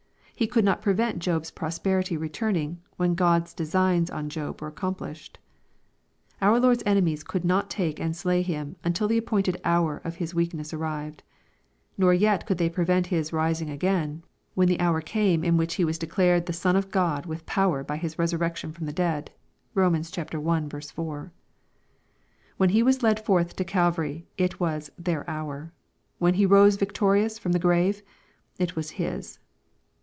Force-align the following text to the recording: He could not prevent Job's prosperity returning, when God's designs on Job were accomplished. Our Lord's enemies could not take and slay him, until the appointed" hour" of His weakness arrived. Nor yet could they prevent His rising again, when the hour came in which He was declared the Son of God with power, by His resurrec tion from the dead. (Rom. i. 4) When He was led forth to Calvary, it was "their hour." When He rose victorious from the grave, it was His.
He 0.33 0.47
could 0.47 0.65
not 0.65 0.81
prevent 0.81 1.19
Job's 1.19 1.51
prosperity 1.51 2.17
returning, 2.17 2.81
when 2.97 3.13
God's 3.13 3.53
designs 3.53 4.09
on 4.09 4.27
Job 4.27 4.59
were 4.59 4.67
accomplished. 4.67 5.37
Our 6.41 6.59
Lord's 6.59 6.81
enemies 6.83 7.23
could 7.23 7.45
not 7.45 7.69
take 7.69 7.99
and 7.99 8.15
slay 8.15 8.41
him, 8.41 8.75
until 8.83 9.07
the 9.07 9.19
appointed" 9.19 9.61
hour" 9.63 10.01
of 10.03 10.15
His 10.15 10.33
weakness 10.33 10.73
arrived. 10.73 11.21
Nor 11.95 12.15
yet 12.15 12.47
could 12.47 12.57
they 12.57 12.71
prevent 12.71 13.05
His 13.05 13.31
rising 13.31 13.69
again, 13.69 14.23
when 14.55 14.67
the 14.67 14.79
hour 14.79 14.99
came 14.99 15.43
in 15.43 15.57
which 15.57 15.75
He 15.75 15.85
was 15.85 15.99
declared 15.99 16.47
the 16.47 16.53
Son 16.53 16.75
of 16.75 16.89
God 16.89 17.27
with 17.27 17.45
power, 17.45 17.83
by 17.83 17.97
His 17.97 18.15
resurrec 18.15 18.55
tion 18.55 18.71
from 18.71 18.87
the 18.87 18.91
dead. 18.91 19.29
(Rom. 19.75 19.93
i. 19.93 20.01
4) 20.01 21.31
When 22.57 22.69
He 22.69 22.81
was 22.81 23.03
led 23.03 23.23
forth 23.23 23.55
to 23.57 23.63
Calvary, 23.63 24.25
it 24.39 24.59
was 24.59 24.89
"their 24.97 25.29
hour." 25.29 25.71
When 26.17 26.33
He 26.33 26.47
rose 26.47 26.77
victorious 26.77 27.37
from 27.37 27.51
the 27.51 27.59
grave, 27.59 28.01
it 28.57 28.75
was 28.75 28.89
His. 28.89 29.37